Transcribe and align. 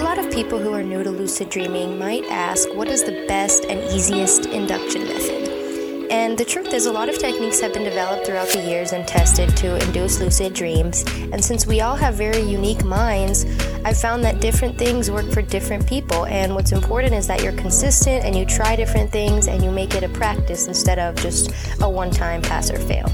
A 0.00 0.02
lot 0.02 0.18
of 0.18 0.32
people 0.32 0.58
who 0.58 0.72
are 0.72 0.82
new 0.82 1.04
to 1.04 1.10
lucid 1.10 1.50
dreaming 1.50 1.98
might 1.98 2.24
ask 2.30 2.72
what 2.74 2.88
is 2.88 3.04
the 3.04 3.26
best 3.28 3.66
and 3.66 3.78
easiest 3.92 4.46
induction 4.46 5.04
method? 5.04 6.08
And 6.10 6.38
the 6.38 6.44
truth 6.44 6.72
is, 6.72 6.86
a 6.86 6.92
lot 6.92 7.10
of 7.10 7.18
techniques 7.18 7.60
have 7.60 7.74
been 7.74 7.84
developed 7.84 8.24
throughout 8.24 8.48
the 8.48 8.62
years 8.62 8.92
and 8.92 9.06
tested 9.06 9.54
to 9.58 9.76
induce 9.84 10.18
lucid 10.18 10.54
dreams. 10.54 11.04
And 11.32 11.44
since 11.44 11.66
we 11.66 11.82
all 11.82 11.96
have 11.96 12.14
very 12.14 12.40
unique 12.40 12.82
minds, 12.82 13.44
I've 13.84 13.98
found 13.98 14.24
that 14.24 14.40
different 14.40 14.78
things 14.78 15.10
work 15.10 15.30
for 15.30 15.42
different 15.42 15.86
people. 15.86 16.24
And 16.24 16.54
what's 16.54 16.72
important 16.72 17.12
is 17.12 17.26
that 17.26 17.42
you're 17.42 17.52
consistent 17.52 18.24
and 18.24 18.34
you 18.34 18.46
try 18.46 18.76
different 18.76 19.12
things 19.12 19.48
and 19.48 19.62
you 19.62 19.70
make 19.70 19.94
it 19.94 20.02
a 20.02 20.08
practice 20.08 20.66
instead 20.66 20.98
of 20.98 21.14
just 21.16 21.50
a 21.82 21.88
one 21.88 22.10
time 22.10 22.40
pass 22.40 22.70
or 22.70 22.78
fail. 22.78 23.12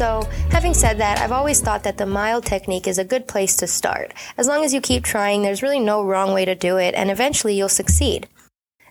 So, 0.00 0.26
having 0.50 0.72
said 0.72 0.96
that, 0.96 1.18
I've 1.18 1.30
always 1.30 1.60
thought 1.60 1.82
that 1.82 1.98
the 1.98 2.06
mild 2.06 2.46
technique 2.46 2.88
is 2.88 2.96
a 2.96 3.04
good 3.04 3.28
place 3.28 3.54
to 3.56 3.66
start. 3.66 4.14
As 4.38 4.46
long 4.46 4.64
as 4.64 4.72
you 4.72 4.80
keep 4.80 5.04
trying, 5.04 5.42
there's 5.42 5.62
really 5.62 5.78
no 5.78 6.02
wrong 6.02 6.32
way 6.32 6.46
to 6.46 6.54
do 6.54 6.78
it, 6.78 6.94
and 6.94 7.10
eventually 7.10 7.54
you'll 7.54 7.68
succeed. 7.68 8.26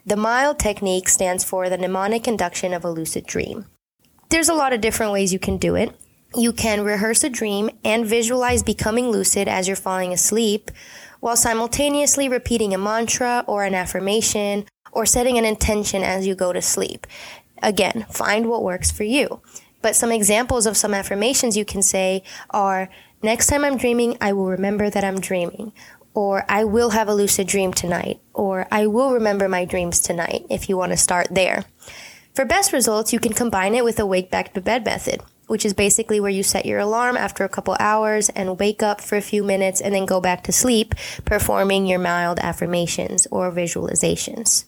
The 0.06 0.16
mild 0.16 0.60
technique 0.60 1.10
stands 1.10 1.44
for 1.44 1.68
the 1.68 1.80
mnemonic 1.80 2.28
induction 2.28 2.76
of 2.76 2.86
a 2.86 2.92
lucid 2.92 3.26
dream. 3.26 3.66
There's 4.30 4.50
a 4.50 4.54
lot 4.54 4.72
of 4.72 4.82
different 4.82 5.12
ways 5.12 5.34
you 5.34 5.40
can 5.40 5.58
do 5.58 5.74
it. 5.74 6.00
You 6.36 6.54
can 6.54 6.84
rehearse 6.84 7.24
a 7.24 7.30
dream 7.32 7.72
and 7.84 8.06
visualize 8.06 8.62
becoming 8.62 9.10
lucid 9.10 9.48
as 9.48 9.66
you're 9.66 9.76
falling 9.76 10.14
asleep 10.14 10.70
while 11.22 11.36
simultaneously 11.36 12.30
repeating 12.30 12.72
a 12.76 12.78
mantra 12.78 13.44
or 13.48 13.64
an 13.64 13.74
affirmation 13.74 14.66
or 14.92 15.08
setting 15.08 15.40
an 15.40 15.46
intention 15.46 16.04
as 16.04 16.28
you 16.28 16.36
go 16.36 16.54
to 16.54 16.62
sleep. 16.62 17.08
Again, 17.64 18.06
find 18.12 18.48
what 18.48 18.62
works 18.62 18.92
for 18.92 19.06
you. 19.06 19.42
But 19.82 19.96
some 19.96 20.12
examples 20.12 20.66
of 20.66 20.78
some 20.78 20.94
affirmations 20.94 21.56
you 21.56 21.66
can 21.66 21.82
say 21.82 22.24
are, 22.50 22.90
next 23.24 23.48
time 23.48 23.64
I'm 23.64 23.78
dreaming, 23.78 24.18
I 24.20 24.34
will 24.34 24.48
remember 24.48 24.90
that 24.90 25.04
I'm 25.04 25.20
dreaming 25.20 25.72
or 26.14 26.44
I 26.50 26.64
will 26.64 26.90
have 26.90 27.08
a 27.08 27.14
lucid 27.14 27.48
dream 27.48 27.72
tonight, 27.72 28.20
or 28.34 28.68
I 28.72 28.88
will 28.88 29.14
remember 29.14 29.48
my 29.48 29.66
dreams 29.66 30.00
tonight, 30.00 30.46
if 30.50 30.68
you 30.68 30.76
want 30.76 30.92
to 30.92 30.98
start 30.98 31.28
there. 31.32 31.66
For 32.34 32.46
best 32.46 32.74
results, 32.74 33.14
you 33.14 33.20
can 33.20 33.34
combine 33.34 33.76
it 33.76 33.84
with 33.84 34.00
a 34.00 34.06
wake 34.06 34.30
back 34.32 34.54
to 34.54 34.62
bed 34.62 34.86
method, 34.86 35.22
which 35.48 35.66
is 35.66 35.74
basically 35.74 36.20
where 36.20 36.30
you 36.30 36.44
set 36.44 36.66
your 36.66 36.80
alarm 36.80 37.16
after 37.16 37.44
a 37.44 37.50
couple 37.50 37.76
hours 37.80 38.30
and 38.30 38.60
wake 38.60 38.84
up 38.84 39.02
for 39.02 39.18
a 39.18 39.22
few 39.22 39.44
minutes 39.44 39.82
and 39.82 39.94
then 39.94 40.06
go 40.06 40.20
back 40.20 40.44
to 40.44 40.52
sleep, 40.52 40.96
performing 41.26 41.86
your 41.86 42.00
mild 42.00 42.40
affirmations 42.40 43.28
or 43.32 43.52
visualizations. 43.52 44.66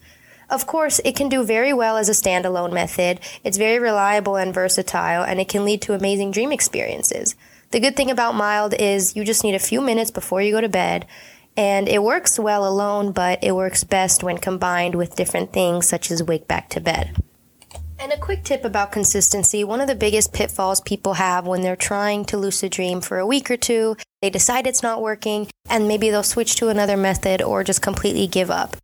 Of 0.52 0.68
course, 0.68 1.00
it 1.06 1.16
can 1.16 1.30
do 1.30 1.46
very 1.46 1.72
well 1.72 1.96
as 1.96 2.10
a 2.10 2.12
standalone 2.12 2.74
method. 2.74 3.22
It's 3.42 3.58
very 3.58 3.80
reliable 3.80 4.36
and 4.36 4.54
versatile, 4.54 5.24
and 5.24 5.40
it 5.40 5.48
can 5.48 5.64
lead 5.64 5.82
to 5.84 5.94
amazing 5.94 6.32
dream 6.32 6.52
experiences. 6.52 7.36
The 7.72 7.80
good 7.80 7.96
thing 7.96 8.12
about 8.12 8.36
mild 8.36 8.74
is 8.74 9.16
you 9.16 9.24
just 9.24 9.46
need 9.46 9.56
a 9.56 9.60
few 9.60 9.80
minutes 9.80 10.12
before 10.12 10.42
you 10.42 10.52
go 10.52 10.60
to 10.60 10.68
bed. 10.68 11.08
And 11.56 11.88
it 11.88 12.04
works 12.04 12.38
well 12.38 12.68
alone, 12.68 13.14
but 13.14 13.42
it 13.42 13.56
works 13.56 13.86
best 13.86 14.24
when 14.24 14.40
combined 14.40 14.94
with 14.94 15.16
different 15.16 15.54
things 15.54 15.88
such 15.88 16.12
as 16.12 16.22
wake 16.22 16.50
back 16.50 16.68
to 16.72 16.82
bed. 16.82 17.24
And 17.98 18.12
a 18.12 18.18
quick 18.18 18.44
tip 18.44 18.66
about 18.66 18.92
consistency 18.92 19.64
one 19.64 19.80
of 19.80 19.88
the 19.88 19.96
biggest 19.96 20.34
pitfalls 20.34 20.82
people 20.82 21.14
have 21.14 21.48
when 21.48 21.62
they're 21.62 21.78
trying 21.78 22.26
to 22.26 22.38
lucid 22.38 22.74
dream 22.74 23.00
for 23.00 23.20
a 23.20 23.28
week 23.28 23.50
or 23.50 23.58
two, 23.58 23.96
they 24.22 24.30
decide 24.30 24.68
it's 24.68 24.84
not 24.84 25.02
working, 25.02 25.48
and 25.70 25.88
maybe 25.88 26.10
they'll 26.10 26.24
switch 26.24 26.56
to 26.58 26.68
another 26.68 26.98
method 26.98 27.42
or 27.42 27.64
just 27.64 27.82
completely 27.82 28.28
give 28.28 28.52
up. 28.52 28.76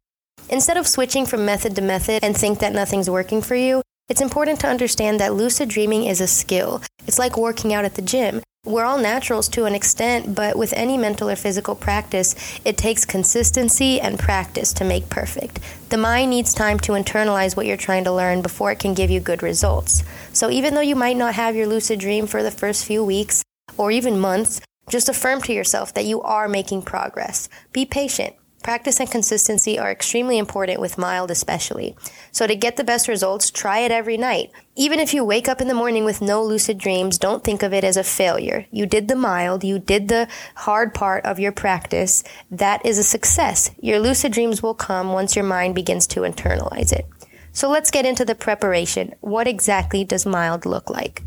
Instead 0.50 0.78
of 0.78 0.88
switching 0.88 1.26
from 1.26 1.46
method 1.46 1.76
to 1.76 1.82
method 1.82 2.24
and 2.24 2.36
think 2.36 2.60
that 2.60 2.74
nothing's 2.74 3.10
working 3.10 3.42
for 3.42 3.56
you, 3.56 3.82
it's 4.08 4.22
important 4.22 4.60
to 4.62 4.68
understand 4.68 5.20
that 5.20 5.34
lucid 5.34 5.68
dreaming 5.68 6.06
is 6.06 6.22
a 6.22 6.28
skill. 6.28 6.82
It's 7.06 7.20
like 7.20 7.38
working 7.38 7.74
out 7.74 7.84
at 7.84 7.96
the 7.96 8.02
gym. 8.02 8.42
We're 8.64 8.86
all 8.86 8.98
naturals 8.98 9.50
to 9.50 9.66
an 9.66 9.76
extent, 9.76 10.36
but 10.36 10.58
with 10.58 10.74
any 10.74 10.98
mental 10.98 11.30
or 11.30 11.36
physical 11.36 11.76
practice, 11.76 12.36
it 12.64 12.78
takes 12.78 13.06
consistency 13.06 14.00
and 14.00 14.20
practice 14.20 14.74
to 14.74 14.86
make 14.86 15.10
perfect. 15.10 15.60
The 15.90 15.98
mind 15.98 16.30
needs 16.30 16.54
time 16.54 16.80
to 16.82 16.94
internalize 16.94 17.56
what 17.56 17.66
you're 17.66 17.78
trying 17.78 18.06
to 18.06 18.14
learn 18.14 18.42
before 18.42 18.72
it 18.72 18.80
can 18.80 18.94
give 18.94 19.10
you 19.10 19.20
good 19.20 19.44
results. 19.44 20.04
So 20.32 20.50
even 20.50 20.76
though 20.76 20.82
you 20.82 20.96
might 20.96 21.18
not 21.18 21.36
have 21.36 21.56
your 21.56 21.68
lucid 21.68 22.00
dream 22.00 22.28
for 22.28 22.44
the 22.44 22.52
first 22.52 22.86
few 22.86 23.04
weeks 23.04 23.44
or 23.78 23.92
even 23.92 24.20
months, 24.20 24.62
just 24.90 25.10
affirm 25.10 25.42
to 25.44 25.54
yourself 25.54 25.94
that 25.94 26.06
you 26.06 26.22
are 26.22 26.48
making 26.48 26.84
progress. 26.84 27.50
Be 27.74 27.86
patient. 27.86 28.36
Practice 28.64 29.00
and 29.00 29.10
consistency 29.10 29.80
are 29.80 29.92
extremely 29.92 30.38
important 30.38 30.82
with 30.82 30.98
mild 30.98 31.32
especially. 31.32 31.96
So 32.32 32.48
to 32.48 32.56
get 32.56 32.76
the 32.76 32.84
best 32.84 33.08
results, 33.08 33.50
try 33.50 33.80
it 33.80 33.92
every 33.92 34.18
night. 34.18 34.52
Even 34.76 35.00
if 35.00 35.14
you 35.14 35.24
wake 35.24 35.48
up 35.48 35.62
in 35.62 35.68
the 35.68 35.74
morning 35.74 36.04
with 36.04 36.22
no 36.22 36.44
lucid 36.44 36.78
dreams, 36.78 37.18
don't 37.18 37.44
think 37.44 37.64
of 37.64 37.74
it 37.74 37.84
as 37.84 37.96
a 37.96 38.04
failure. 38.04 38.66
You 38.70 38.86
did 38.86 39.08
the 39.08 39.16
mild, 39.16 39.64
you 39.64 39.80
did 39.80 40.10
the 40.10 40.28
hard 40.56 40.94
part 40.94 41.24
of 41.24 41.40
your 41.40 41.54
practice. 41.54 42.24
That 42.52 42.86
is 42.86 42.98
a 42.98 43.04
success. 43.04 43.72
Your 43.80 44.00
lucid 44.00 44.34
dreams 44.34 44.62
will 44.62 44.74
come 44.74 45.14
once 45.14 45.36
your 45.36 45.46
mind 45.46 45.74
begins 45.74 46.06
to 46.08 46.22
internalize 46.22 46.92
it. 46.92 47.06
So 47.54 47.70
let's 47.70 47.90
get 47.90 48.06
into 48.06 48.26
the 48.26 48.36
preparation. 48.36 49.16
What 49.22 49.48
exactly 49.48 50.04
does 50.04 50.26
mild 50.26 50.66
look 50.66 50.90
like? 50.90 51.24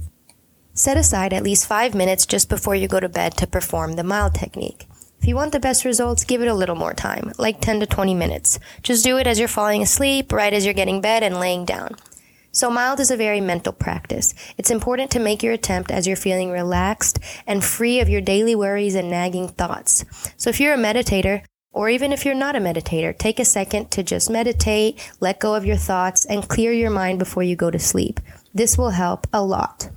Set 0.75 0.97
aside 0.97 1.33
at 1.33 1.43
least 1.43 1.67
five 1.67 1.95
minutes 1.95 2.27
just 2.27 2.49
before 2.49 2.75
you 2.75 2.87
go 2.87 3.01
to 3.01 3.09
bed 3.09 3.37
to 3.39 3.47
perform 3.47 3.95
the 3.95 4.05
mild 4.05 4.35
technique. 4.35 4.87
If 5.21 5.29
you 5.29 5.37
want 5.37 5.53
the 5.53 5.61
best 5.61 5.85
results, 5.85 6.25
give 6.25 6.41
it 6.41 6.49
a 6.49 6.55
little 6.55 6.77
more 6.77 6.95
time, 6.95 7.33
like 7.37 7.61
10 7.61 7.81
to 7.81 7.87
20 7.87 8.15
minutes. 8.15 8.59
Just 8.83 9.05
do 9.05 9.19
it 9.19 9.27
as 9.27 9.39
you're 9.39 9.49
falling 9.49 9.83
asleep, 9.83 10.33
right 10.33 10.53
as 10.53 10.65
you're 10.65 10.73
getting 10.73 11.03
bed 11.03 11.23
and 11.23 11.39
laying 11.39 11.67
down. 11.67 11.95
So 12.53 12.71
mild 12.71 13.01
is 13.01 13.11
a 13.11 13.19
very 13.19 13.41
mental 13.43 13.75
practice. 13.75 14.35
It's 14.57 14.71
important 14.71 15.11
to 15.11 15.19
make 15.21 15.43
your 15.43 15.53
attempt 15.53 15.91
as 15.91 16.07
you're 16.07 16.17
feeling 16.17 16.51
relaxed 16.51 17.19
and 17.47 17.63
free 17.63 18.01
of 18.01 18.09
your 18.09 18.23
daily 18.23 18.57
worries 18.57 18.95
and 18.95 19.11
nagging 19.11 19.49
thoughts. 19.49 20.07
So 20.39 20.49
if 20.49 20.59
you're 20.59 20.73
a 20.73 20.79
meditator, 20.79 21.43
or 21.71 21.91
even 21.91 22.13
if 22.13 22.25
you're 22.25 22.35
not 22.35 22.57
a 22.57 22.61
meditator, 22.61 23.17
take 23.17 23.39
a 23.39 23.45
second 23.45 23.91
to 23.91 24.03
just 24.03 24.31
meditate, 24.31 24.99
let 25.21 25.39
go 25.39 25.55
of 25.55 25.67
your 25.67 25.77
thoughts, 25.77 26.25
and 26.25 26.49
clear 26.49 26.73
your 26.73 26.91
mind 26.91 27.19
before 27.19 27.43
you 27.43 27.57
go 27.57 27.71
to 27.71 27.79
sleep. 27.79 28.21
This 28.55 28.79
will 28.79 28.91
help 28.91 29.27
a 29.35 29.45
lot. 29.45 29.91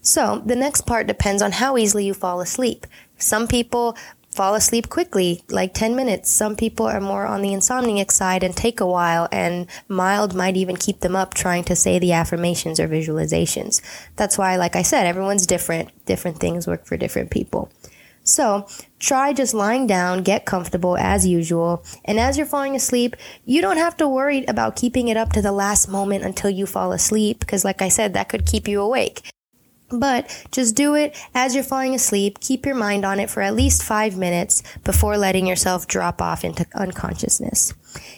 So, 0.00 0.42
the 0.44 0.56
next 0.56 0.80
part 0.86 1.06
depends 1.06 1.42
on 1.42 1.52
how 1.52 1.76
easily 1.76 2.06
you 2.06 2.14
fall 2.14 2.40
asleep. 2.40 2.88
Some 3.18 3.46
people 3.46 3.96
fall 4.32 4.54
asleep 4.54 4.88
quickly, 4.88 5.42
like 5.48 5.74
10 5.74 5.94
minutes. 5.94 6.30
Some 6.30 6.56
people 6.56 6.86
are 6.86 7.00
more 7.00 7.26
on 7.26 7.42
the 7.42 7.50
insomniac 7.50 8.10
side 8.10 8.42
and 8.42 8.56
take 8.56 8.80
a 8.80 8.86
while, 8.86 9.28
and 9.30 9.66
mild 9.88 10.34
might 10.34 10.56
even 10.56 10.76
keep 10.76 11.00
them 11.00 11.14
up 11.14 11.34
trying 11.34 11.64
to 11.64 11.76
say 11.76 11.98
the 11.98 12.12
affirmations 12.12 12.80
or 12.80 12.88
visualizations. 12.88 13.80
That's 14.16 14.38
why, 14.38 14.56
like 14.56 14.76
I 14.76 14.82
said, 14.82 15.06
everyone's 15.06 15.46
different. 15.46 15.90
Different 16.06 16.38
things 16.38 16.66
work 16.66 16.86
for 16.86 16.96
different 16.96 17.30
people. 17.30 17.70
So, 18.24 18.68
try 19.00 19.32
just 19.32 19.52
lying 19.52 19.88
down, 19.88 20.22
get 20.22 20.46
comfortable 20.46 20.96
as 20.96 21.26
usual, 21.26 21.84
and 22.04 22.20
as 22.20 22.36
you're 22.36 22.46
falling 22.46 22.76
asleep, 22.76 23.16
you 23.44 23.60
don't 23.60 23.78
have 23.78 23.96
to 23.96 24.06
worry 24.06 24.44
about 24.44 24.76
keeping 24.76 25.08
it 25.08 25.16
up 25.16 25.32
to 25.32 25.42
the 25.42 25.50
last 25.50 25.88
moment 25.88 26.22
until 26.22 26.50
you 26.50 26.66
fall 26.66 26.92
asleep, 26.92 27.40
because 27.40 27.64
like 27.64 27.82
I 27.82 27.88
said, 27.88 28.14
that 28.14 28.28
could 28.28 28.46
keep 28.46 28.68
you 28.68 28.80
awake. 28.80 29.31
But 29.92 30.46
just 30.50 30.74
do 30.74 30.94
it 30.94 31.16
as 31.34 31.54
you're 31.54 31.64
falling 31.64 31.94
asleep. 31.94 32.40
Keep 32.40 32.66
your 32.66 32.74
mind 32.74 33.04
on 33.04 33.20
it 33.20 33.30
for 33.30 33.42
at 33.42 33.54
least 33.54 33.82
five 33.82 34.16
minutes 34.16 34.62
before 34.84 35.18
letting 35.18 35.46
yourself 35.46 35.86
drop 35.86 36.22
off 36.22 36.44
into 36.44 36.66
unconsciousness. 36.74 37.74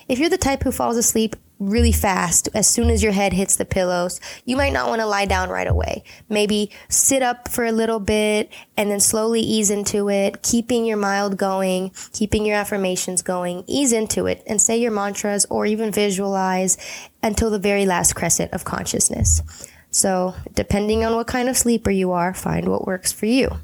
If 0.09 0.19
you're 0.19 0.31
the 0.31 0.39
type 0.39 0.63
who 0.63 0.73
falls 0.73 0.97
asleep 0.97 1.37
really 1.59 1.93
fast 1.93 2.49
as 2.55 2.69
soon 2.69 2.91
as 2.91 3.03
your 3.03 3.13
head 3.13 3.33
hits 3.33 3.57
the 3.57 3.65
pillows, 3.65 4.21
you 4.45 4.57
might 4.57 4.73
not 4.73 4.89
want 4.89 5.01
to 5.01 5.07
lie 5.07 5.25
down 5.25 5.49
right 5.49 5.67
away. 5.67 6.03
Maybe 6.29 6.71
sit 6.89 7.23
up 7.23 7.49
for 7.49 7.65
a 7.65 7.73
little 7.73 8.01
bit 8.01 8.53
and 8.77 8.91
then 8.91 9.01
slowly 9.01 9.41
ease 9.41 9.71
into 9.71 10.11
it, 10.11 10.43
keeping 10.43 10.85
your 10.85 10.97
mild 10.97 11.37
going, 11.37 11.93
keeping 12.13 12.45
your 12.45 12.57
affirmations 12.57 13.23
going, 13.23 13.65
ease 13.67 13.93
into 13.93 14.27
it 14.27 14.43
and 14.47 14.61
say 14.61 14.77
your 14.77 14.91
mantras 14.91 15.47
or 15.49 15.67
even 15.67 15.93
visualize 15.93 16.77
until 17.23 17.51
the 17.51 17.59
very 17.59 17.87
last 17.87 18.15
crescent 18.15 18.53
of 18.53 18.65
consciousness. 18.65 19.43
So, 19.95 20.35
depending 20.53 21.05
on 21.05 21.15
what 21.15 21.29
kind 21.29 21.49
of 21.49 21.57
sleeper 21.57 21.89
you 21.89 22.11
are, 22.11 22.35
find 22.35 22.67
what 22.67 22.85
works 22.85 23.13
for 23.13 23.27
you. 23.27 23.61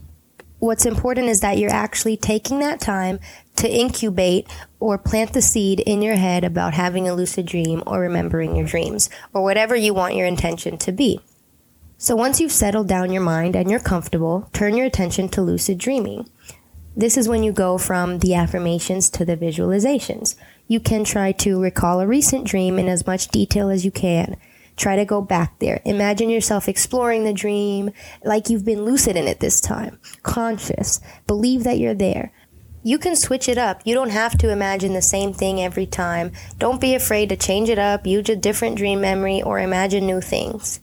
What's 0.61 0.87
important 0.87 1.27
is 1.27 1.41
that 1.41 1.59
you're 1.59 1.73
actually 1.73 2.17
taking 2.17 2.61
that 2.61 2.79
time 2.79 3.19
to 3.57 3.69
incubate 3.69 4.47
or 4.79 4.97
plant 4.97 5.33
the 5.33 5.43
seed 5.43 5.81
in 5.81 6.03
your 6.03 6.15
head 6.15 6.45
about 6.45 6.73
having 6.73 7.09
a 7.09 7.15
lucid 7.15 7.47
dream 7.47 7.83
or 7.85 7.99
remembering 7.99 8.55
your 8.55 8.65
dreams 8.65 9.11
or 9.35 9.43
whatever 9.43 9.75
you 9.75 9.93
want 9.93 10.15
your 10.15 10.29
intention 10.29 10.79
to 10.79 10.93
be. 10.93 11.21
So 11.99 12.15
once 12.15 12.41
you've 12.41 12.53
settled 12.53 12.87
down 12.87 13.11
your 13.11 13.23
mind 13.23 13.57
and 13.57 13.69
you're 13.69 13.81
comfortable, 13.81 14.49
turn 14.53 14.77
your 14.77 14.87
attention 14.87 15.31
to 15.31 15.43
lucid 15.43 15.79
dreaming. 15.79 16.31
This 16.97 17.17
is 17.17 17.29
when 17.29 17.43
you 17.43 17.51
go 17.51 17.77
from 17.77 18.21
the 18.21 18.37
affirmations 18.37 19.11
to 19.11 19.25
the 19.25 19.37
visualizations. 19.37 20.37
You 20.69 20.79
can 20.79 21.03
try 21.03 21.33
to 21.33 21.61
recall 21.61 21.99
a 21.99 22.07
recent 22.07 22.47
dream 22.47 22.79
in 22.79 22.87
as 22.87 23.05
much 23.05 23.29
detail 23.29 23.69
as 23.69 23.85
you 23.85 23.91
can. 23.91 24.37
Try 24.81 24.97
to 24.97 25.05
go 25.05 25.21
back 25.21 25.59
there. 25.59 25.83
Imagine 25.85 26.31
yourself 26.31 26.67
exploring 26.67 27.25
the 27.25 27.35
dream 27.35 27.91
like 28.25 28.49
you've 28.49 28.65
been 28.65 28.87
lucid 28.87 29.15
in 29.15 29.29
it 29.29 29.39
this 29.39 29.61
time. 29.61 30.01
Conscious. 30.23 31.03
Believe 31.27 31.65
that 31.65 31.79
you're 31.79 31.93
there. 31.93 32.33
You 32.83 32.97
can 32.97 33.15
switch 33.15 33.47
it 33.47 33.59
up. 33.59 33.83
You 33.85 33.95
don't 33.95 34.09
have 34.09 34.39
to 34.39 34.51
imagine 34.51 34.95
the 34.95 35.03
same 35.03 35.35
thing 35.35 35.61
every 35.61 35.85
time. 35.85 36.33
Don't 36.57 36.81
be 36.81 36.95
afraid 36.95 37.29
to 37.29 37.37
change 37.37 37.69
it 37.69 37.79
up, 37.79 38.07
use 38.07 38.31
a 38.31 38.37
different 38.37 38.79
dream 38.79 39.03
memory, 39.03 39.43
or 39.43 39.59
imagine 39.59 40.07
new 40.07 40.23
things. 40.23 40.81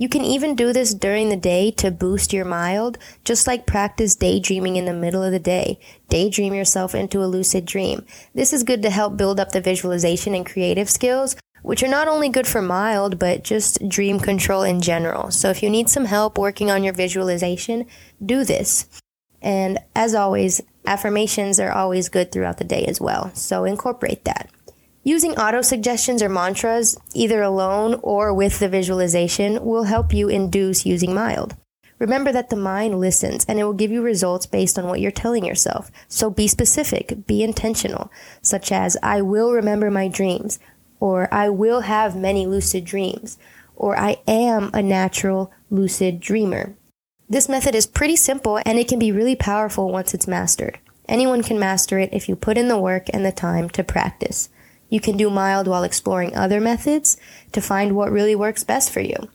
You 0.00 0.08
can 0.08 0.24
even 0.24 0.54
do 0.54 0.72
this 0.72 0.94
during 0.94 1.28
the 1.28 1.36
day 1.36 1.72
to 1.72 1.90
boost 1.90 2.32
your 2.32 2.44
mild, 2.44 2.98
just 3.24 3.48
like 3.48 3.66
practice 3.66 4.14
daydreaming 4.14 4.76
in 4.76 4.84
the 4.84 4.92
middle 4.92 5.24
of 5.24 5.32
the 5.32 5.40
day. 5.40 5.80
Daydream 6.08 6.54
yourself 6.54 6.94
into 6.94 7.24
a 7.24 7.26
lucid 7.26 7.64
dream. 7.64 8.06
This 8.32 8.52
is 8.52 8.62
good 8.62 8.80
to 8.82 8.90
help 8.90 9.16
build 9.16 9.40
up 9.40 9.50
the 9.50 9.60
visualization 9.60 10.36
and 10.36 10.46
creative 10.46 10.88
skills, 10.88 11.34
which 11.62 11.82
are 11.82 11.88
not 11.88 12.08
only 12.08 12.28
good 12.28 12.46
for 12.46 12.62
mild, 12.62 13.18
but 13.18 13.44
just 13.44 13.88
dream 13.88 14.20
control 14.20 14.62
in 14.62 14.80
general. 14.80 15.30
So 15.30 15.50
if 15.50 15.62
you 15.62 15.70
need 15.70 15.88
some 15.88 16.06
help 16.06 16.38
working 16.38 16.70
on 16.70 16.84
your 16.84 16.94
visualization, 16.94 17.86
do 18.24 18.44
this. 18.44 18.86
And 19.40 19.78
as 19.94 20.14
always, 20.14 20.60
affirmations 20.86 21.60
are 21.60 21.72
always 21.72 22.08
good 22.08 22.32
throughout 22.32 22.58
the 22.58 22.64
day 22.64 22.84
as 22.86 23.00
well. 23.00 23.30
So 23.34 23.64
incorporate 23.64 24.24
that. 24.24 24.50
Using 25.04 25.36
auto 25.36 25.62
suggestions 25.62 26.22
or 26.22 26.28
mantras, 26.28 26.98
either 27.14 27.40
alone 27.40 27.98
or 28.02 28.34
with 28.34 28.58
the 28.58 28.68
visualization, 28.68 29.64
will 29.64 29.84
help 29.84 30.12
you 30.12 30.28
induce 30.28 30.84
using 30.84 31.14
mild. 31.14 31.56
Remember 31.98 32.30
that 32.30 32.50
the 32.50 32.56
mind 32.56 33.00
listens 33.00 33.44
and 33.46 33.58
it 33.58 33.64
will 33.64 33.72
give 33.72 33.90
you 33.90 34.02
results 34.02 34.46
based 34.46 34.78
on 34.78 34.86
what 34.86 35.00
you're 35.00 35.10
telling 35.10 35.44
yourself. 35.44 35.90
So 36.08 36.30
be 36.30 36.46
specific, 36.46 37.26
be 37.26 37.42
intentional, 37.42 38.10
such 38.42 38.70
as, 38.70 38.96
I 39.02 39.22
will 39.22 39.52
remember 39.52 39.90
my 39.90 40.08
dreams, 40.08 40.58
or 41.00 41.32
I 41.32 41.48
will 41.48 41.80
have 41.80 42.16
many 42.16 42.46
lucid 42.46 42.84
dreams, 42.84 43.38
or 43.76 43.98
I 43.98 44.18
am 44.26 44.70
a 44.72 44.82
natural 44.82 45.52
lucid 45.70 46.20
dreamer. 46.20 46.74
This 47.28 47.48
method 47.48 47.74
is 47.74 47.86
pretty 47.86 48.16
simple 48.16 48.60
and 48.64 48.78
it 48.78 48.88
can 48.88 48.98
be 48.98 49.12
really 49.12 49.36
powerful 49.36 49.92
once 49.92 50.14
it's 50.14 50.26
mastered. 50.26 50.78
Anyone 51.08 51.42
can 51.42 51.58
master 51.58 51.98
it 51.98 52.10
if 52.12 52.28
you 52.28 52.36
put 52.36 52.58
in 52.58 52.68
the 52.68 52.78
work 52.78 53.06
and 53.12 53.24
the 53.24 53.32
time 53.32 53.68
to 53.70 53.84
practice. 53.84 54.48
You 54.88 55.00
can 55.00 55.16
do 55.16 55.28
mild 55.28 55.68
while 55.68 55.84
exploring 55.84 56.34
other 56.34 56.60
methods 56.60 57.16
to 57.52 57.60
find 57.60 57.94
what 57.94 58.10
really 58.10 58.34
works 58.34 58.64
best 58.64 58.90
for 58.90 59.00
you. 59.00 59.28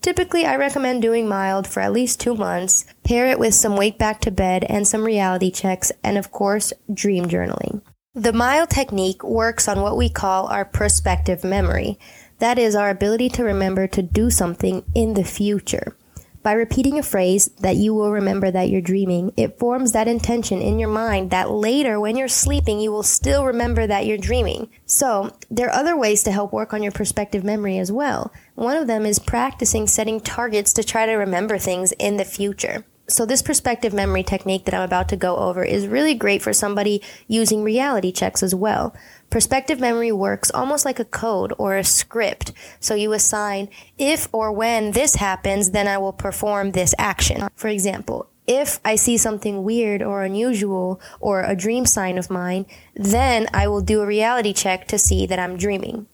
Typically, 0.00 0.44
I 0.44 0.56
recommend 0.56 1.02
doing 1.02 1.26
mild 1.26 1.66
for 1.66 1.80
at 1.80 1.92
least 1.92 2.20
two 2.20 2.34
months, 2.34 2.84
pair 3.04 3.26
it 3.26 3.38
with 3.38 3.54
some 3.54 3.76
wake 3.76 3.98
back 3.98 4.20
to 4.22 4.30
bed 4.30 4.64
and 4.64 4.86
some 4.86 5.04
reality 5.04 5.50
checks, 5.50 5.90
and 6.04 6.16
of 6.16 6.30
course, 6.30 6.72
dream 6.92 7.26
journaling. 7.26 7.82
The 8.18 8.32
mild 8.32 8.70
technique 8.70 9.22
works 9.22 9.68
on 9.68 9.80
what 9.80 9.96
we 9.96 10.08
call 10.08 10.48
our 10.48 10.64
prospective 10.64 11.44
memory. 11.44 12.00
That 12.40 12.58
is 12.58 12.74
our 12.74 12.90
ability 12.90 13.28
to 13.28 13.44
remember 13.44 13.86
to 13.86 14.02
do 14.02 14.28
something 14.28 14.84
in 14.92 15.14
the 15.14 15.22
future. 15.22 15.96
By 16.42 16.54
repeating 16.54 16.98
a 16.98 17.04
phrase 17.04 17.46
that 17.60 17.76
you 17.76 17.94
will 17.94 18.10
remember 18.10 18.50
that 18.50 18.70
you're 18.70 18.80
dreaming, 18.80 19.32
it 19.36 19.60
forms 19.60 19.92
that 19.92 20.08
intention 20.08 20.60
in 20.60 20.80
your 20.80 20.88
mind 20.88 21.30
that 21.30 21.52
later 21.52 22.00
when 22.00 22.16
you're 22.16 22.26
sleeping, 22.26 22.80
you 22.80 22.90
will 22.90 23.04
still 23.04 23.44
remember 23.44 23.86
that 23.86 24.04
you're 24.04 24.18
dreaming. 24.18 24.68
So, 24.84 25.36
there 25.48 25.68
are 25.68 25.78
other 25.78 25.96
ways 25.96 26.24
to 26.24 26.32
help 26.32 26.52
work 26.52 26.74
on 26.74 26.82
your 26.82 26.90
prospective 26.90 27.44
memory 27.44 27.78
as 27.78 27.92
well. 27.92 28.32
One 28.56 28.76
of 28.76 28.88
them 28.88 29.06
is 29.06 29.20
practicing 29.20 29.86
setting 29.86 30.20
targets 30.20 30.72
to 30.72 30.82
try 30.82 31.06
to 31.06 31.12
remember 31.12 31.56
things 31.56 31.92
in 31.92 32.16
the 32.16 32.24
future. 32.24 32.84
So 33.10 33.24
this 33.24 33.40
prospective 33.40 33.94
memory 33.94 34.22
technique 34.22 34.66
that 34.66 34.74
I'm 34.74 34.82
about 34.82 35.08
to 35.08 35.16
go 35.16 35.36
over 35.36 35.64
is 35.64 35.86
really 35.86 36.14
great 36.14 36.42
for 36.42 36.52
somebody 36.52 37.00
using 37.26 37.62
reality 37.62 38.12
checks 38.12 38.42
as 38.42 38.54
well. 38.54 38.94
Prospective 39.30 39.80
memory 39.80 40.12
works 40.12 40.50
almost 40.50 40.84
like 40.84 41.00
a 41.00 41.06
code 41.06 41.54
or 41.56 41.76
a 41.76 41.84
script. 41.84 42.52
So 42.80 42.94
you 42.94 43.14
assign, 43.14 43.70
if 43.96 44.28
or 44.30 44.52
when 44.52 44.90
this 44.90 45.14
happens, 45.14 45.70
then 45.70 45.88
I 45.88 45.96
will 45.96 46.12
perform 46.12 46.72
this 46.72 46.94
action. 46.98 47.48
For 47.54 47.68
example, 47.68 48.28
if 48.46 48.78
I 48.84 48.96
see 48.96 49.16
something 49.16 49.64
weird 49.64 50.02
or 50.02 50.22
unusual 50.22 51.00
or 51.18 51.42
a 51.42 51.56
dream 51.56 51.86
sign 51.86 52.18
of 52.18 52.30
mine, 52.30 52.66
then 52.94 53.46
I 53.54 53.68
will 53.68 53.82
do 53.82 54.02
a 54.02 54.06
reality 54.06 54.52
check 54.52 54.86
to 54.88 54.98
see 54.98 55.24
that 55.26 55.38
I'm 55.38 55.56
dreaming. 55.56 56.06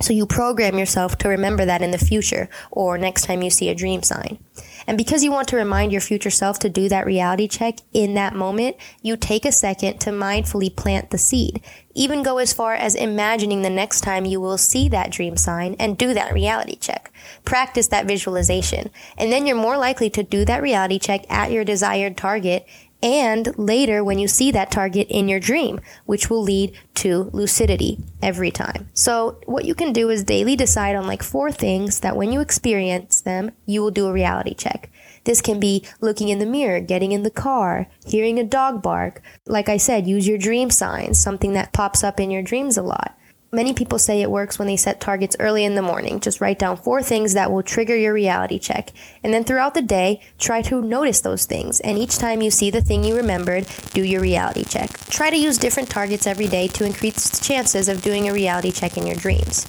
So 0.00 0.12
you 0.12 0.26
program 0.26 0.78
yourself 0.78 1.16
to 1.18 1.28
remember 1.28 1.64
that 1.64 1.82
in 1.82 1.90
the 1.90 1.98
future 1.98 2.48
or 2.70 2.98
next 2.98 3.24
time 3.24 3.42
you 3.42 3.50
see 3.50 3.70
a 3.70 3.74
dream 3.74 4.02
sign. 4.02 4.38
And 4.86 4.96
because 4.96 5.24
you 5.24 5.32
want 5.32 5.48
to 5.48 5.56
remind 5.56 5.92
your 5.92 6.00
future 6.00 6.30
self 6.30 6.58
to 6.60 6.68
do 6.68 6.88
that 6.88 7.06
reality 7.06 7.48
check 7.48 7.78
in 7.92 8.14
that 8.14 8.34
moment, 8.34 8.76
you 9.02 9.16
take 9.16 9.44
a 9.44 9.52
second 9.52 9.98
to 10.00 10.10
mindfully 10.10 10.74
plant 10.74 11.10
the 11.10 11.18
seed. 11.18 11.60
Even 11.94 12.22
go 12.22 12.38
as 12.38 12.52
far 12.52 12.74
as 12.74 12.94
imagining 12.94 13.62
the 13.62 13.70
next 13.70 14.02
time 14.02 14.24
you 14.24 14.40
will 14.40 14.58
see 14.58 14.88
that 14.88 15.10
dream 15.10 15.36
sign 15.36 15.74
and 15.78 15.96
do 15.96 16.14
that 16.14 16.32
reality 16.32 16.76
check. 16.76 17.10
Practice 17.44 17.88
that 17.88 18.06
visualization. 18.06 18.90
And 19.16 19.32
then 19.32 19.46
you're 19.46 19.56
more 19.56 19.78
likely 19.78 20.10
to 20.10 20.22
do 20.22 20.44
that 20.44 20.62
reality 20.62 20.98
check 20.98 21.24
at 21.30 21.50
your 21.50 21.64
desired 21.64 22.16
target 22.16 22.66
and 23.02 23.56
later 23.58 24.02
when 24.02 24.18
you 24.18 24.28
see 24.28 24.50
that 24.52 24.70
target 24.70 25.06
in 25.08 25.28
your 25.28 25.40
dream, 25.40 25.80
which 26.06 26.30
will 26.30 26.42
lead 26.42 26.76
to 26.94 27.30
lucidity 27.32 27.98
every 28.22 28.50
time. 28.50 28.88
So, 28.94 29.38
what 29.46 29.64
you 29.64 29.74
can 29.74 29.92
do 29.92 30.10
is 30.10 30.24
daily 30.24 30.56
decide 30.56 30.96
on 30.96 31.06
like 31.06 31.22
four 31.22 31.52
things 31.52 32.00
that 32.00 32.16
when 32.16 32.32
you 32.32 32.40
experience 32.40 33.20
them, 33.20 33.52
you 33.66 33.82
will 33.82 33.90
do 33.90 34.06
a 34.06 34.12
reality 34.12 34.54
check. 34.54 34.90
This 35.24 35.42
can 35.42 35.58
be 35.58 35.84
looking 36.00 36.28
in 36.28 36.38
the 36.38 36.46
mirror, 36.46 36.80
getting 36.80 37.12
in 37.12 37.24
the 37.24 37.30
car, 37.30 37.88
hearing 38.06 38.38
a 38.38 38.44
dog 38.44 38.80
bark. 38.80 39.22
Like 39.44 39.68
I 39.68 39.76
said, 39.76 40.06
use 40.06 40.26
your 40.26 40.38
dream 40.38 40.70
signs, 40.70 41.18
something 41.18 41.52
that 41.54 41.72
pops 41.72 42.04
up 42.04 42.20
in 42.20 42.30
your 42.30 42.42
dreams 42.42 42.76
a 42.76 42.82
lot. 42.82 43.18
Many 43.56 43.72
people 43.72 43.98
say 43.98 44.20
it 44.20 44.30
works 44.30 44.58
when 44.58 44.68
they 44.68 44.76
set 44.76 45.00
targets 45.00 45.34
early 45.40 45.64
in 45.64 45.76
the 45.76 45.80
morning. 45.80 46.20
Just 46.20 46.42
write 46.42 46.58
down 46.58 46.76
four 46.76 47.02
things 47.02 47.32
that 47.32 47.50
will 47.50 47.62
trigger 47.62 47.96
your 47.96 48.12
reality 48.12 48.58
check. 48.58 48.92
And 49.24 49.32
then 49.32 49.44
throughout 49.44 49.72
the 49.72 49.80
day, 49.80 50.20
try 50.38 50.60
to 50.60 50.82
notice 50.82 51.22
those 51.22 51.46
things. 51.46 51.80
And 51.80 51.96
each 51.96 52.18
time 52.18 52.42
you 52.42 52.50
see 52.50 52.68
the 52.68 52.82
thing 52.82 53.02
you 53.02 53.16
remembered, 53.16 53.66
do 53.94 54.04
your 54.04 54.20
reality 54.20 54.62
check. 54.62 54.90
Try 55.08 55.30
to 55.30 55.38
use 55.38 55.56
different 55.56 55.88
targets 55.88 56.26
every 56.26 56.48
day 56.48 56.68
to 56.68 56.84
increase 56.84 57.30
the 57.30 57.42
chances 57.42 57.88
of 57.88 58.02
doing 58.02 58.28
a 58.28 58.34
reality 58.34 58.70
check 58.70 58.98
in 58.98 59.06
your 59.06 59.16
dreams. 59.16 59.66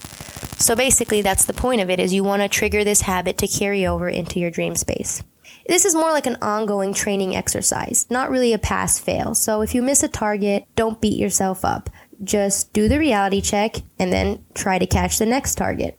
So 0.62 0.76
basically, 0.76 1.22
that's 1.22 1.46
the 1.46 1.54
point 1.54 1.80
of 1.80 1.90
it 1.90 2.02
is 2.02 2.14
you 2.14 2.26
want 2.26 2.42
to 2.42 2.50
trigger 2.50 2.84
this 2.84 3.00
habit 3.00 3.38
to 3.38 3.48
carry 3.48 3.88
over 3.88 4.10
into 4.10 4.38
your 4.38 4.52
dream 4.52 4.76
space. 4.76 5.24
This 5.66 5.86
is 5.86 5.96
more 5.96 6.12
like 6.12 6.26
an 6.26 6.38
ongoing 6.42 6.94
training 6.94 7.38
exercise, 7.38 8.06
not 8.10 8.30
really 8.30 8.52
a 8.52 8.58
pass 8.58 9.00
fail. 9.00 9.34
So 9.34 9.62
if 9.62 9.74
you 9.74 9.82
miss 9.82 10.04
a 10.04 10.10
target, 10.10 10.66
don't 10.76 11.00
beat 11.00 11.18
yourself 11.18 11.64
up 11.64 11.90
just 12.24 12.74
do 12.74 12.88
the 12.88 13.00
reality 13.00 13.42
check 13.42 13.78
and 14.00 14.12
then 14.12 14.44
try 14.54 14.80
to 14.80 14.86
catch 14.86 15.18
the 15.18 15.26
next 15.26 15.56
target. 15.56 15.98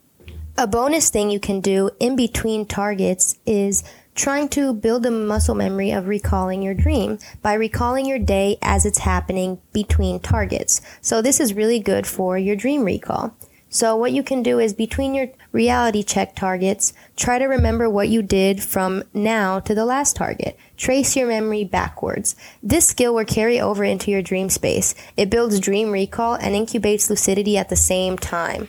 A 0.56 0.66
bonus 0.66 1.10
thing 1.10 1.30
you 1.30 1.38
can 1.38 1.60
do 1.60 1.90
in 2.00 2.16
between 2.16 2.66
targets 2.66 3.38
is 3.46 3.84
trying 4.16 4.48
to 4.48 4.74
build 4.74 5.06
a 5.06 5.10
muscle 5.10 5.54
memory 5.54 5.92
of 5.92 6.08
recalling 6.08 6.60
your 6.60 6.74
dream 6.74 7.18
by 7.40 7.54
recalling 7.54 8.04
your 8.04 8.18
day 8.18 8.58
as 8.60 8.84
it's 8.84 8.98
happening 8.98 9.60
between 9.72 10.18
targets. 10.18 10.80
So 11.00 11.22
this 11.22 11.38
is 11.38 11.54
really 11.54 11.78
good 11.78 12.06
for 12.06 12.36
your 12.36 12.56
dream 12.56 12.82
recall. 12.82 13.36
So 13.70 13.96
what 13.96 14.12
you 14.12 14.22
can 14.22 14.42
do 14.42 14.58
is 14.58 14.72
between 14.72 15.14
your 15.14 15.28
reality 15.52 16.02
check 16.02 16.34
targets, 16.34 16.94
try 17.16 17.38
to 17.38 17.44
remember 17.44 17.88
what 17.88 18.08
you 18.08 18.22
did 18.22 18.62
from 18.62 19.02
now 19.12 19.60
to 19.60 19.74
the 19.74 19.84
last 19.84 20.16
target. 20.16 20.58
Trace 20.76 21.16
your 21.16 21.28
memory 21.28 21.64
backwards. 21.64 22.34
This 22.62 22.88
skill 22.88 23.14
will 23.14 23.26
carry 23.26 23.60
over 23.60 23.84
into 23.84 24.10
your 24.10 24.22
dream 24.22 24.48
space. 24.48 24.94
It 25.16 25.28
builds 25.28 25.60
dream 25.60 25.90
recall 25.90 26.34
and 26.34 26.54
incubates 26.54 27.10
lucidity 27.10 27.58
at 27.58 27.68
the 27.68 27.76
same 27.76 28.16
time. 28.16 28.68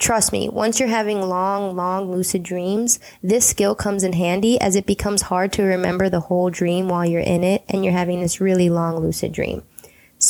Trust 0.00 0.32
me, 0.32 0.48
once 0.48 0.80
you're 0.80 0.88
having 0.88 1.20
long, 1.20 1.76
long 1.76 2.10
lucid 2.10 2.42
dreams, 2.42 2.98
this 3.22 3.46
skill 3.46 3.74
comes 3.74 4.02
in 4.02 4.14
handy 4.14 4.58
as 4.58 4.74
it 4.74 4.86
becomes 4.86 5.20
hard 5.22 5.52
to 5.52 5.62
remember 5.62 6.08
the 6.08 6.20
whole 6.20 6.48
dream 6.48 6.88
while 6.88 7.04
you're 7.04 7.20
in 7.20 7.44
it 7.44 7.62
and 7.68 7.84
you're 7.84 7.92
having 7.92 8.22
this 8.22 8.40
really 8.40 8.70
long 8.70 8.96
lucid 8.96 9.30
dream. 9.30 9.62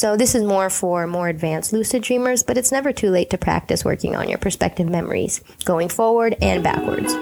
So 0.01 0.17
this 0.17 0.35
is 0.35 0.43
more 0.45 0.71
for 0.71 1.07
more 1.07 1.29
advanced 1.29 1.75
lucid 1.75 2.03
dreamers, 2.03 2.43
but 2.43 2.57
it's 2.57 2.73
never 2.73 2.91
too 2.91 3.11
late 3.11 3.29
to 3.29 3.37
practice 3.37 3.85
working 3.85 4.17
on 4.17 4.31
your 4.31 4.39
prospective 4.39 4.89
memories, 4.89 5.43
going 5.67 5.91
forward 5.91 6.37
and 6.41 6.65
backwards. 6.65 7.13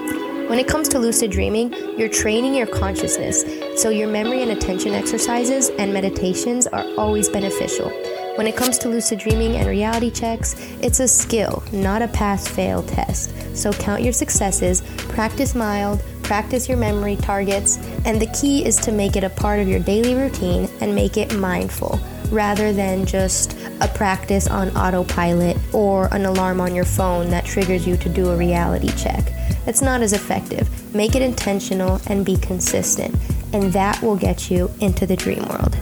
When 0.49 0.59
it 0.59 0.67
comes 0.69 0.87
to 0.89 0.97
lucid 0.97 1.29
dreaming, 1.29 1.73
you're 1.99 2.07
training 2.07 2.55
your 2.55 2.67
consciousness, 2.67 3.43
so 3.75 3.89
your 3.89 4.07
memory 4.07 4.43
and 4.43 4.51
attention 4.51 4.93
exercises 4.93 5.67
and 5.71 5.93
meditations 5.93 6.67
are 6.67 6.85
always 6.97 7.27
beneficial. 7.27 7.89
When 8.37 8.47
it 8.47 8.55
comes 8.55 8.77
to 8.77 8.87
lucid 8.87 9.19
dreaming 9.19 9.57
and 9.57 9.67
reality 9.67 10.09
checks, 10.09 10.55
it's 10.81 11.01
a 11.01 11.07
skill, 11.09 11.61
not 11.73 12.01
a 12.01 12.07
pass 12.07 12.47
fail 12.47 12.81
test. 12.83 13.33
So 13.57 13.73
count 13.73 14.03
your 14.03 14.13
successes, 14.13 14.83
practice 15.09 15.53
mild, 15.53 16.01
practice 16.23 16.69
your 16.69 16.77
memory 16.77 17.17
targets, 17.17 17.75
and 18.05 18.21
the 18.21 18.33
key 18.39 18.65
is 18.65 18.77
to 18.77 18.93
make 18.93 19.17
it 19.17 19.25
a 19.25 19.29
part 19.29 19.59
of 19.59 19.67
your 19.67 19.81
daily 19.81 20.15
routine 20.15 20.69
and 20.79 20.95
make 20.95 21.17
it 21.17 21.35
mindful 21.35 21.99
rather 22.31 22.73
than 22.73 23.05
just 23.05 23.57
a 23.81 23.87
practice 23.87 24.47
on 24.47 24.69
autopilot 24.77 25.57
or 25.73 26.07
an 26.13 26.25
alarm 26.25 26.61
on 26.61 26.75
your 26.75 26.85
phone 26.85 27.29
that 27.29 27.45
triggers 27.45 27.87
you 27.87 27.97
to 27.97 28.09
do 28.09 28.29
a 28.29 28.37
reality 28.37 28.91
check. 28.97 29.31
It's 29.67 29.81
not 29.81 30.01
as 30.01 30.13
effective. 30.13 30.67
Make 30.95 31.15
it 31.15 31.21
intentional 31.21 32.01
and 32.07 32.25
be 32.25 32.37
consistent, 32.37 33.15
and 33.53 33.71
that 33.73 34.01
will 34.01 34.15
get 34.15 34.49
you 34.49 34.71
into 34.79 35.05
the 35.05 35.15
dream 35.15 35.47
world. 35.47 35.77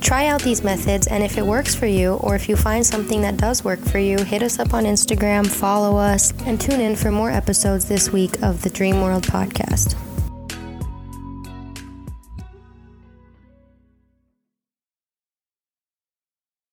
Try 0.00 0.28
out 0.28 0.42
these 0.42 0.62
methods, 0.62 1.08
and 1.08 1.24
if 1.24 1.36
it 1.36 1.44
works 1.44 1.74
for 1.74 1.86
you, 1.86 2.14
or 2.14 2.36
if 2.36 2.48
you 2.48 2.54
find 2.54 2.86
something 2.86 3.22
that 3.22 3.38
does 3.38 3.64
work 3.64 3.80
for 3.80 3.98
you, 3.98 4.18
hit 4.18 4.42
us 4.42 4.60
up 4.60 4.72
on 4.72 4.84
Instagram, 4.84 5.46
follow 5.48 5.96
us, 5.96 6.32
and 6.44 6.60
tune 6.60 6.80
in 6.80 6.94
for 6.94 7.10
more 7.10 7.30
episodes 7.30 7.86
this 7.86 8.12
week 8.12 8.40
of 8.42 8.62
the 8.62 8.70
Dream 8.70 9.00
World 9.02 9.24
podcast. 9.24 9.96